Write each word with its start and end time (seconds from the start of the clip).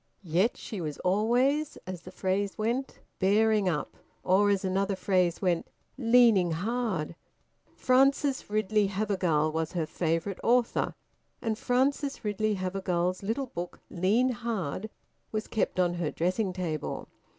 Yet 0.23 0.57
she 0.57 0.81
was 0.81 0.97
always, 1.01 1.77
as 1.85 2.01
the 2.01 2.11
phrase 2.11 2.57
went, 2.57 3.01
`bearing 3.19 3.71
up,' 3.71 3.97
or, 4.23 4.49
as 4.49 4.65
another 4.65 4.95
phrase 4.95 5.43
went, 5.43 5.67
`leaning 5.99 6.53
hard.' 6.53 7.15
Frances 7.75 8.49
Ridley 8.49 8.87
Havergal 8.87 9.51
was 9.51 9.73
her 9.73 9.85
favourite 9.85 10.39
author, 10.43 10.95
and 11.39 11.55
Frances 11.55 12.25
Ridley 12.25 12.55
Havergal's 12.55 13.21
little 13.21 13.45
book 13.45 13.79
Lean 13.91 14.29
Hard, 14.29 14.89
was 15.31 15.45
kept 15.47 15.79
on 15.79 15.93
her 15.93 16.09
dressing 16.09 16.51
table. 16.51 17.07